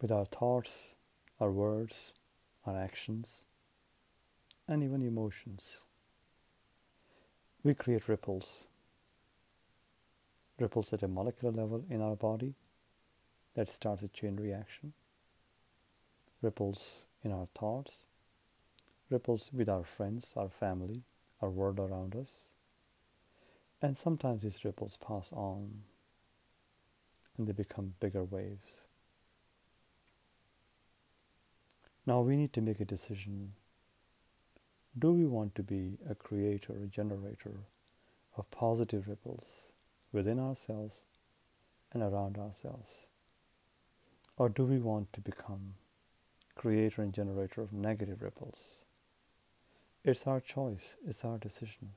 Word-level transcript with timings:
with 0.00 0.10
our 0.10 0.24
thoughts, 0.24 0.94
our 1.40 1.50
words, 1.50 2.12
our 2.66 2.76
actions, 2.76 3.44
and 4.68 4.82
even 4.82 5.02
emotions. 5.02 5.78
We 7.62 7.74
create 7.74 8.08
ripples, 8.08 8.66
ripples 10.58 10.92
at 10.92 11.02
a 11.02 11.08
molecular 11.08 11.52
level 11.52 11.84
in 11.90 12.00
our 12.00 12.16
body 12.16 12.54
that 13.54 13.68
starts 13.68 14.02
a 14.02 14.08
chain 14.08 14.36
reaction, 14.36 14.92
ripples 16.40 17.06
in 17.22 17.32
our 17.32 17.48
thoughts, 17.54 17.92
ripples 19.10 19.50
with 19.52 19.68
our 19.68 19.84
friends, 19.84 20.32
our 20.36 20.48
family, 20.48 21.02
our 21.42 21.50
world 21.50 21.80
around 21.80 22.16
us. 22.16 22.30
And 23.82 23.96
sometimes 23.96 24.42
these 24.42 24.64
ripples 24.64 24.98
pass 24.98 25.30
on 25.32 25.70
and 27.36 27.46
they 27.46 27.52
become 27.52 27.94
bigger 28.00 28.24
waves. 28.24 28.86
Now 32.10 32.22
we 32.22 32.34
need 32.34 32.52
to 32.54 32.60
make 32.60 32.80
a 32.80 32.84
decision. 32.84 33.52
Do 34.98 35.12
we 35.12 35.26
want 35.26 35.54
to 35.54 35.62
be 35.62 35.96
a 36.08 36.16
creator, 36.16 36.72
a 36.72 36.88
generator 36.88 37.54
of 38.36 38.50
positive 38.50 39.06
ripples 39.06 39.44
within 40.10 40.40
ourselves 40.40 41.04
and 41.92 42.02
around 42.02 42.36
ourselves? 42.36 43.06
Or 44.36 44.48
do 44.48 44.64
we 44.64 44.80
want 44.80 45.12
to 45.12 45.20
become 45.20 45.74
creator 46.56 47.02
and 47.02 47.12
generator 47.12 47.62
of 47.62 47.72
negative 47.72 48.22
ripples? 48.22 48.86
It's 50.04 50.26
our 50.26 50.40
choice, 50.40 50.96
it's 51.06 51.24
our 51.24 51.38
decision. 51.38 51.90